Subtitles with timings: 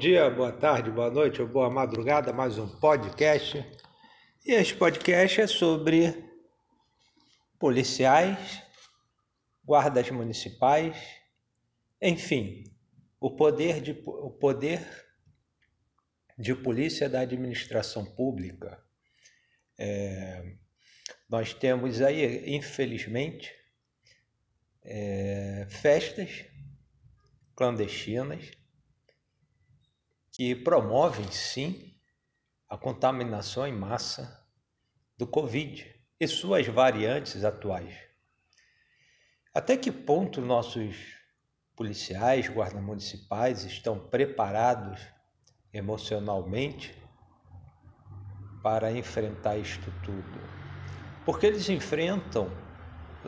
[0.00, 3.62] Dia, boa tarde, boa noite ou boa madrugada, mais um podcast.
[4.46, 6.14] E este podcast é sobre
[7.58, 8.62] policiais,
[9.62, 10.96] guardas municipais,
[12.00, 12.64] enfim,
[13.20, 14.80] o poder de, o poder
[16.38, 18.82] de polícia da administração pública.
[19.76, 20.56] É,
[21.28, 23.54] nós temos aí, infelizmente,
[24.82, 26.46] é, festas
[27.54, 28.59] clandestinas
[30.40, 31.94] que promovem, sim,
[32.66, 34.42] a contaminação em massa
[35.18, 37.94] do Covid e suas variantes atuais.
[39.52, 40.96] Até que ponto nossos
[41.76, 44.98] policiais, guardas municipais estão preparados
[45.74, 46.96] emocionalmente
[48.62, 50.40] para enfrentar isto tudo?
[51.26, 52.50] Porque eles enfrentam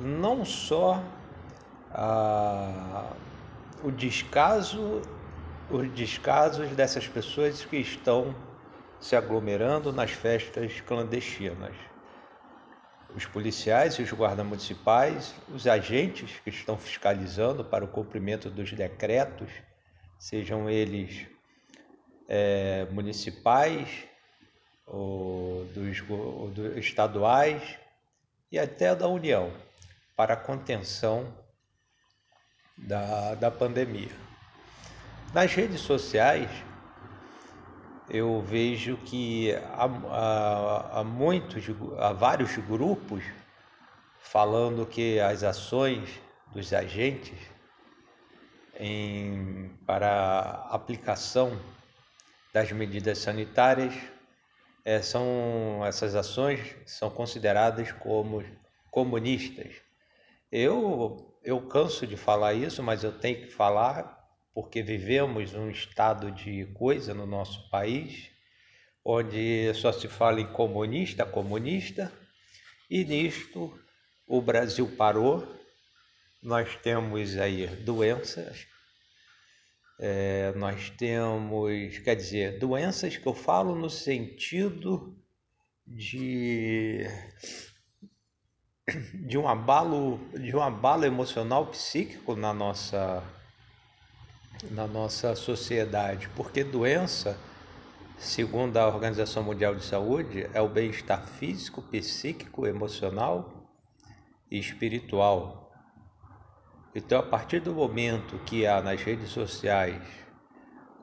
[0.00, 0.94] não só
[1.90, 3.14] a,
[3.84, 5.02] o descaso
[5.70, 8.34] os descasos dessas pessoas que estão
[9.00, 11.74] se aglomerando nas festas clandestinas.
[13.14, 18.72] Os policiais e os guardas municipais, os agentes que estão fiscalizando para o cumprimento dos
[18.72, 19.50] decretos,
[20.18, 21.26] sejam eles
[22.28, 24.04] é, municipais
[24.86, 27.76] ou dos, ou estaduais
[28.50, 29.52] e até da União,
[30.16, 31.26] para a contenção
[32.76, 34.31] da, da pandemia.
[35.32, 36.50] Nas redes sociais,
[38.10, 41.64] eu vejo que há, há, há, muitos,
[41.98, 43.24] há vários grupos
[44.20, 46.20] falando que as ações
[46.52, 47.38] dos agentes
[48.78, 51.58] em, para aplicação
[52.52, 53.94] das medidas sanitárias
[54.84, 58.44] é, são essas ações são consideradas como
[58.90, 59.76] comunistas.
[60.50, 64.21] Eu eu canso de falar isso, mas eu tenho que falar
[64.54, 68.30] porque vivemos um estado de coisa no nosso país,
[69.04, 72.12] onde só se fala em comunista, comunista,
[72.90, 73.78] e nisto
[74.26, 75.46] o Brasil parou.
[76.42, 78.66] Nós temos aí doenças,
[79.98, 85.16] é, nós temos, quer dizer, doenças que eu falo no sentido
[85.86, 87.06] de
[89.14, 93.22] de um abalo de um abalo emocional psíquico na nossa
[94.70, 97.38] na nossa sociedade, porque doença,
[98.16, 103.68] segundo a Organização Mundial de Saúde, é o bem-estar físico, psíquico, emocional
[104.50, 105.72] e espiritual.
[106.94, 110.02] Então, a partir do momento que há nas redes sociais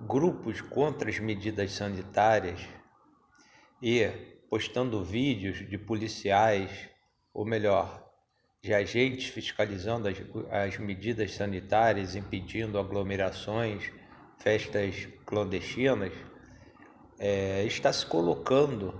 [0.00, 2.60] grupos contra as medidas sanitárias
[3.80, 4.06] e
[4.50, 6.70] postando vídeos de policiais,
[7.32, 8.04] ou melhor,
[8.64, 10.16] de agentes fiscalizando as,
[10.50, 13.92] as medidas sanitárias, impedindo aglomerações,
[14.38, 16.14] festas clandestinas,
[17.18, 18.98] é, está se colocando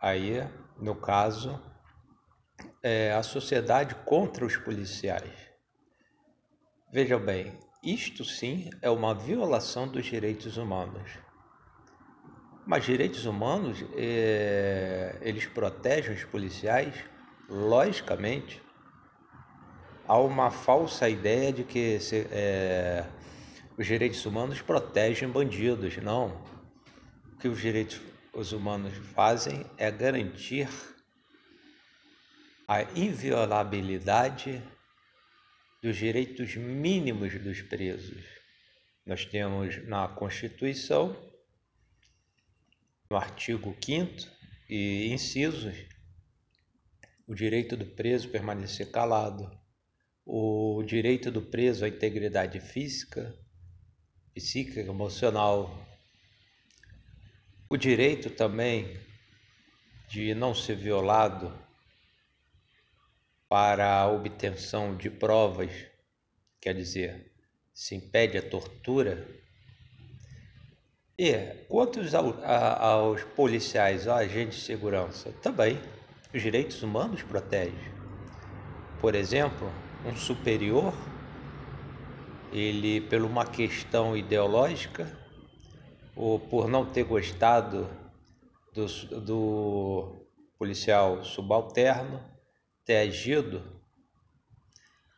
[0.00, 0.44] aí,
[0.80, 1.62] no caso,
[2.82, 5.38] é, a sociedade contra os policiais.
[6.92, 11.08] Veja bem, isto sim é uma violação dos direitos humanos.
[12.66, 17.11] Mas direitos humanos, é, eles protegem os policiais
[17.52, 18.62] logicamente,
[20.08, 23.06] há uma falsa ideia de que se, é,
[23.76, 25.96] os direitos humanos protegem bandidos.
[25.98, 26.42] Não.
[27.32, 28.00] O que os direitos
[28.52, 30.68] humanos fazem é garantir
[32.66, 34.62] a inviolabilidade
[35.82, 38.24] dos direitos mínimos dos presos.
[39.04, 41.14] Nós temos na Constituição,
[43.10, 44.30] no artigo 5
[44.70, 45.91] e incisos,
[47.32, 49.50] o direito do preso permanecer calado,
[50.22, 53.34] o direito do preso à integridade física,
[54.34, 55.74] psíquica, emocional,
[57.70, 58.98] o direito também
[60.10, 61.58] de não ser violado
[63.48, 65.72] para a obtenção de provas,
[66.60, 67.32] quer dizer,
[67.72, 69.26] se impede a tortura.
[71.16, 71.32] E
[71.66, 71.98] quanto
[72.44, 75.80] aos policiais, agentes de segurança, também
[76.34, 77.92] os direitos humanos protegem.
[79.00, 79.70] Por exemplo,
[80.06, 80.94] um superior,
[82.52, 85.06] ele, por uma questão ideológica,
[86.16, 87.88] ou por não ter gostado
[88.74, 88.86] do,
[89.20, 90.26] do
[90.58, 92.22] policial subalterno
[92.84, 93.62] ter agido,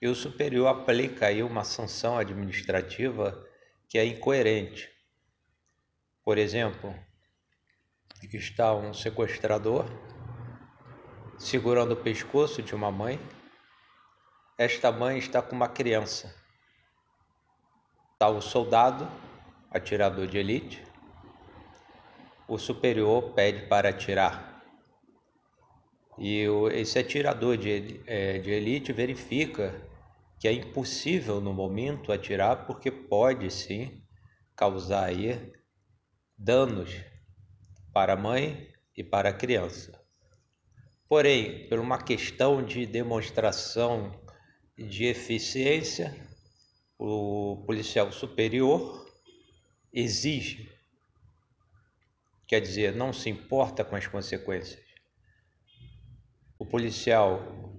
[0.03, 3.43] e o superior aplica aí uma sanção administrativa
[3.89, 4.91] que é incoerente.
[6.25, 6.95] Por exemplo,
[8.23, 9.87] está um sequestrador
[11.45, 13.21] segurando o pescoço de uma mãe.
[14.57, 16.35] Esta mãe está com uma criança.
[18.15, 19.07] Está o soldado
[19.71, 20.83] atirador de elite,
[22.49, 24.63] o superior pede para atirar.
[26.17, 29.75] E esse atirador de, é, de elite verifica
[30.39, 34.03] que é impossível no momento atirar porque pode sim
[34.57, 35.53] causar aí
[36.39, 36.95] danos
[37.93, 40.04] para a mãe e para a criança.
[41.15, 44.21] Porém, por uma questão de demonstração
[44.77, 46.13] de eficiência,
[46.99, 49.09] o policial superior
[49.93, 50.69] exige,
[52.49, 54.83] quer dizer, não se importa com as consequências.
[56.59, 57.79] O policial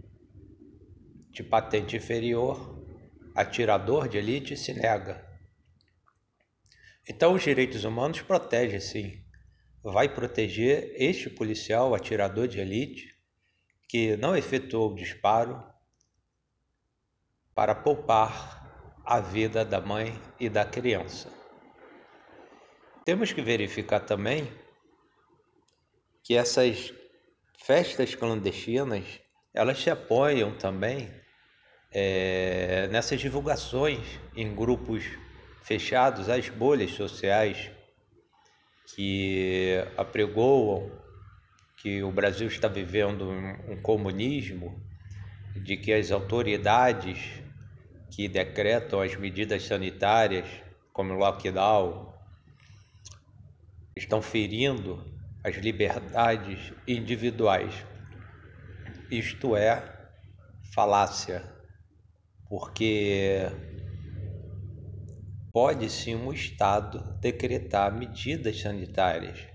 [1.30, 2.88] de patente inferior,
[3.36, 5.28] atirador de elite, se nega.
[7.06, 9.22] Então, os direitos humanos protegem sim,
[9.84, 13.15] vai proteger este policial atirador de elite
[13.88, 15.64] que não efetuou o disparo
[17.54, 21.32] para poupar a vida da mãe e da criança.
[23.06, 24.52] Temos que verificar também
[26.24, 26.92] que essas
[27.58, 29.22] festas clandestinas
[29.54, 31.10] elas se apoiam também
[31.92, 35.06] é, nessas divulgações em grupos
[35.64, 37.72] fechados, as bolhas sociais
[38.94, 40.92] que apregoam
[41.78, 44.80] que o Brasil está vivendo um comunismo,
[45.56, 47.42] de que as autoridades
[48.12, 50.48] que decretam as medidas sanitárias,
[50.94, 52.14] como o lockdown,
[53.96, 55.04] estão ferindo
[55.44, 57.74] as liberdades individuais.
[59.12, 59.84] Isto é
[60.74, 61.44] falácia,
[62.50, 63.50] porque
[65.54, 69.55] pode sim um Estado decretar medidas sanitárias.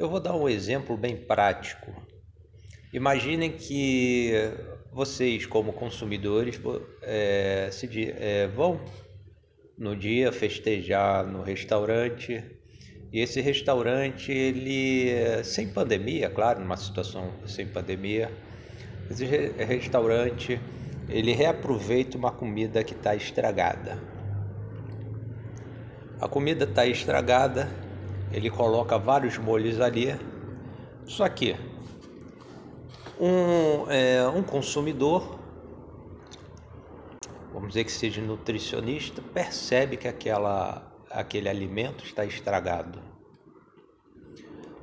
[0.00, 1.92] Eu vou dar um exemplo bem prático.
[2.90, 4.32] Imaginem que
[4.90, 6.58] vocês, como consumidores,
[7.02, 8.80] é, se, é, vão
[9.76, 12.42] no dia festejar no restaurante
[13.12, 18.32] e esse restaurante, ele, sem pandemia, claro, numa situação sem pandemia,
[19.10, 20.58] esse restaurante,
[21.10, 24.02] ele reaproveita uma comida que está estragada.
[26.18, 27.68] A comida está estragada,
[28.32, 30.08] ele coloca vários molhos ali,
[31.06, 31.56] só que
[33.18, 35.38] um, é, um consumidor,
[37.52, 42.98] vamos dizer que seja nutricionista, percebe que aquela, aquele alimento está estragado.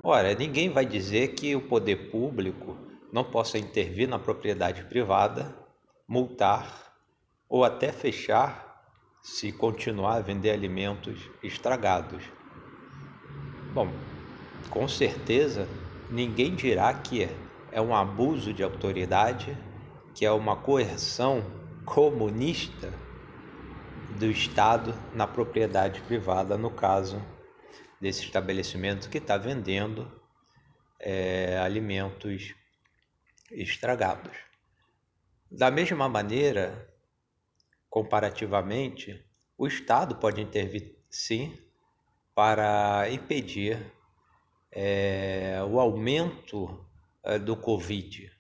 [0.04, 2.78] Ora, ninguém vai dizer que o poder público
[3.12, 5.56] não possa intervir na propriedade privada,
[6.08, 6.94] multar
[7.50, 8.68] ou até fechar
[9.22, 12.37] se continuar a vender alimentos estragados.
[13.78, 13.94] Bom,
[14.72, 15.70] com certeza
[16.10, 17.30] ninguém dirá que
[17.72, 19.56] é um abuso de autoridade,
[20.16, 21.44] que é uma coerção
[21.86, 22.92] comunista
[24.18, 27.24] do Estado na propriedade privada, no caso
[28.02, 30.12] desse estabelecimento que está vendendo
[31.00, 32.56] é, alimentos
[33.52, 34.36] estragados.
[35.52, 36.92] Da mesma maneira,
[37.92, 39.24] comparativamente,
[39.56, 41.67] o Estado pode intervir sim
[42.38, 43.92] para impedir
[44.72, 46.88] é, o aumento
[47.24, 48.32] eh, do Covid.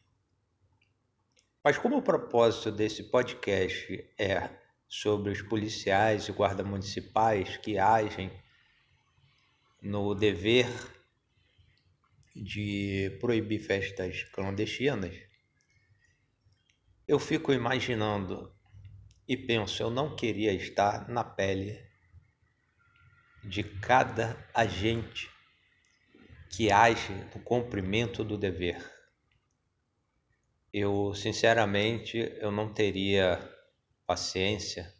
[1.63, 4.51] Mas como o propósito desse podcast é
[4.87, 8.31] sobre os policiais e guardas municipais que agem
[9.81, 10.67] no dever
[12.35, 15.15] de proibir festas clandestinas,
[17.07, 18.53] eu fico imaginando
[19.27, 21.87] e penso, eu não queria estar na pele
[23.44, 25.29] de cada agente
[26.50, 28.84] que age no cumprimento do dever.
[30.74, 33.39] Eu, sinceramente, eu não teria
[34.06, 34.94] paciência,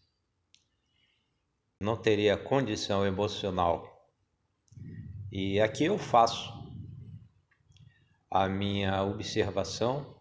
[1.80, 4.08] não teria condição emocional.
[5.32, 6.54] E aqui eu faço
[8.30, 10.16] a minha observação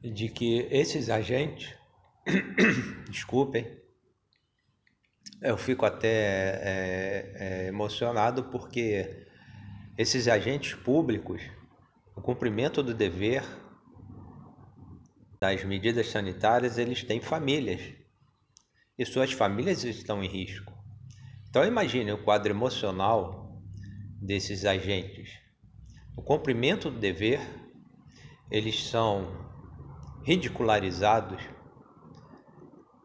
[0.00, 1.74] de que esses agentes,
[3.10, 3.77] desculpem,
[5.40, 9.26] eu fico até é, é, emocionado porque
[9.96, 11.42] esses agentes públicos,
[12.16, 13.44] o cumprimento do dever
[15.40, 17.80] das medidas sanitárias, eles têm famílias
[18.98, 20.72] e suas famílias estão em risco.
[21.48, 23.62] Então imagine o quadro emocional
[24.20, 25.30] desses agentes.
[26.16, 27.40] O cumprimento do dever,
[28.50, 29.46] eles são
[30.24, 31.40] ridicularizados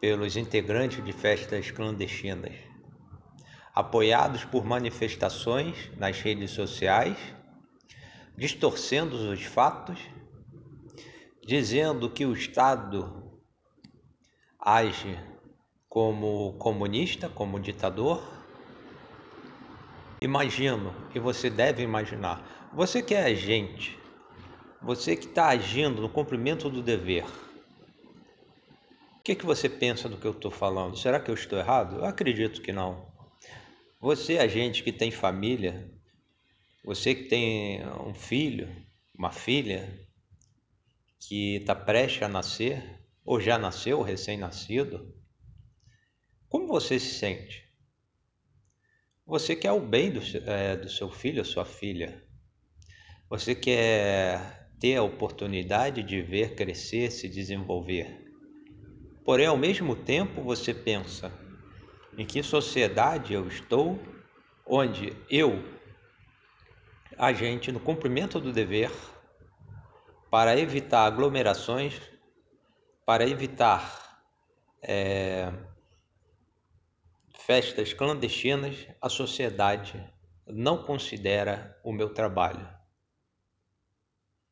[0.04, 2.52] pelos integrantes de festas clandestinas
[3.74, 7.18] apoiados por manifestações nas redes sociais,
[8.38, 9.98] distorcendo os fatos,
[11.42, 13.40] dizendo que o Estado
[14.60, 15.18] age
[15.88, 18.22] como comunista, como ditador,
[20.20, 23.98] imagino, e você deve imaginar, você que é agente,
[24.82, 27.24] você que está agindo no cumprimento do dever,
[29.24, 30.98] o que, que você pensa do que eu estou falando?
[30.98, 31.96] Será que eu estou errado?
[31.96, 33.10] Eu acredito que não.
[33.98, 35.90] Você, agente que tem família,
[36.84, 38.70] você que tem um filho,
[39.18, 39.98] uma filha,
[41.22, 42.84] que está prestes a nascer,
[43.24, 45.16] ou já nasceu, recém-nascido,
[46.50, 47.64] como você se sente?
[49.26, 52.22] Você quer o bem do, é, do seu filho ou sua filha?
[53.30, 58.23] Você quer ter a oportunidade de ver crescer, se desenvolver.
[59.26, 61.32] Porém, ao mesmo tempo, você pensa
[62.18, 63.98] em que sociedade eu estou,
[64.66, 65.64] onde eu,
[67.18, 68.92] agente no cumprimento do dever,
[70.30, 72.02] para evitar aglomerações,
[73.06, 74.22] para evitar
[74.82, 75.52] é,
[77.40, 80.04] festas clandestinas, a sociedade
[80.46, 82.68] não considera o meu trabalho.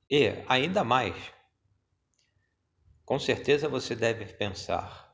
[0.10, 1.16] E, ainda mais,
[3.12, 5.14] com certeza você deve pensar: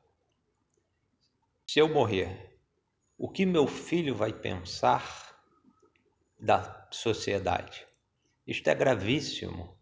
[1.65, 2.59] se eu morrer,
[3.17, 5.35] o que meu filho vai pensar
[6.39, 7.87] da sociedade?
[8.45, 9.75] Isto é gravíssimo.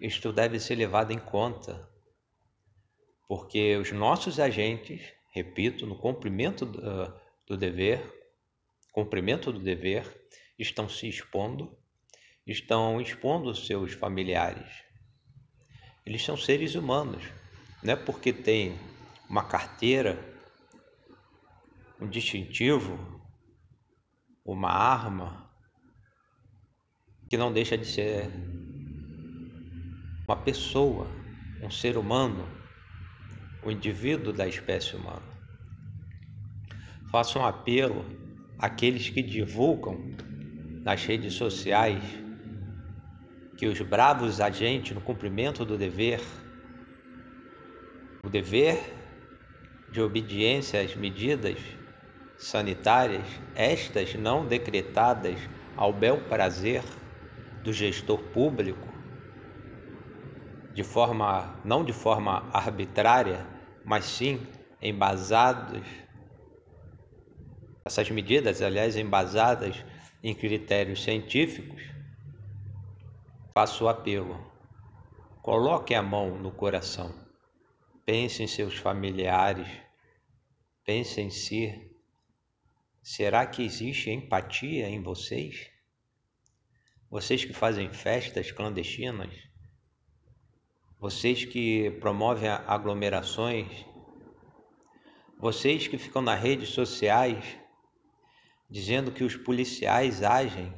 [0.00, 1.86] Isto deve ser levado em conta,
[3.28, 7.14] porque os nossos agentes repito, no cumprimento do,
[7.46, 8.00] do dever,
[8.90, 10.26] cumprimento do dever,
[10.58, 11.78] estão se expondo,
[12.46, 14.90] estão expondo seus familiares.
[16.04, 17.24] Eles são seres humanos,
[17.82, 18.78] não é porque tem
[19.28, 20.18] uma carteira,
[22.00, 22.98] um distintivo,
[24.44, 25.50] uma arma,
[27.30, 28.28] que não deixa de ser
[30.26, 31.06] uma pessoa,
[31.62, 32.62] um ser humano
[33.62, 35.22] o indivíduo da espécie humana.
[37.10, 38.04] Faço um apelo
[38.58, 39.98] àqueles que divulgam
[40.82, 42.02] nas redes sociais
[43.62, 46.20] que os bravos agentes no cumprimento do dever,
[48.26, 48.76] o dever
[49.88, 51.60] de obediência às medidas
[52.36, 55.38] sanitárias, estas não decretadas
[55.76, 56.82] ao bel prazer
[57.62, 58.92] do gestor público,
[60.74, 63.46] de forma não de forma arbitrária,
[63.84, 64.44] mas sim
[64.82, 65.86] embasados
[67.86, 69.84] essas medidas, aliás, embasadas
[70.20, 71.91] em critérios científicos,
[73.54, 74.38] faço apelo.
[75.42, 77.14] Coloque a mão no coração.
[78.04, 79.68] Pense em seus familiares.
[80.84, 81.90] Pense em si.
[83.02, 85.70] Será que existe empatia em vocês?
[87.10, 89.52] Vocês que fazem festas clandestinas?
[91.02, 93.66] vocês que promovem aglomerações,
[95.36, 97.58] vocês que ficam nas redes sociais
[98.70, 100.72] dizendo que os policiais agem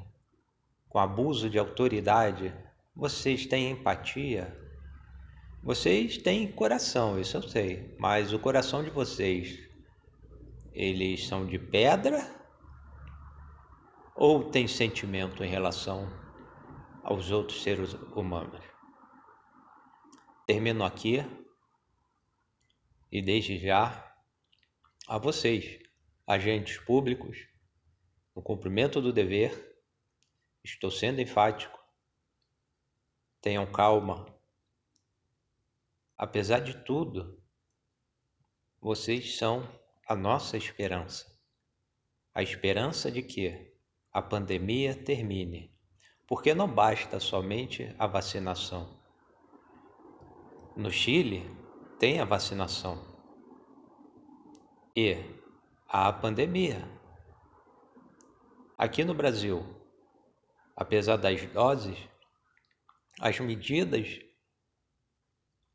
[0.89, 2.55] com abuso de autoridade,
[2.95, 4.57] vocês têm empatia?
[5.63, 9.59] Vocês têm coração, isso eu sei, mas o coração de vocês,
[10.73, 12.23] eles são de pedra
[14.15, 16.07] ou tem sentimento em relação
[17.03, 18.65] aos outros seres humanos?
[20.47, 21.25] Termino aqui
[23.11, 24.15] e desde já
[25.09, 25.79] a vocês,
[26.27, 27.39] agentes públicos,
[28.35, 29.79] no cumprimento do dever,
[30.65, 31.74] estou sendo enfático.
[33.45, 34.25] Tenham calma.
[36.17, 37.39] Apesar de tudo,
[38.81, 39.69] vocês são
[40.09, 41.27] a nossa esperança.
[42.35, 43.71] A esperança de que
[44.11, 45.71] a pandemia termine,
[46.27, 49.05] porque não basta somente a vacinação
[50.75, 51.49] no Chile
[51.99, 53.05] tem a vacinação
[54.97, 55.17] e
[55.87, 56.89] a pandemia.
[58.77, 59.63] Aqui no Brasil,
[60.75, 61.97] apesar das doses,
[63.21, 64.21] as medidas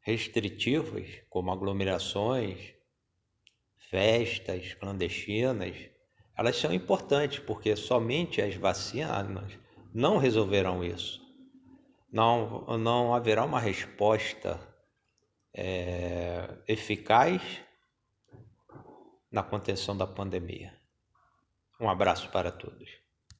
[0.01, 2.73] restritivas, como aglomerações,
[3.89, 5.75] festas clandestinas,
[6.35, 9.57] elas são importantes porque somente as vacinas
[9.93, 11.19] não resolverão isso.
[12.11, 14.59] Não, não haverá uma resposta
[15.53, 17.41] é, eficaz
[19.31, 20.73] na contenção da pandemia.
[21.79, 22.89] Um abraço para todos.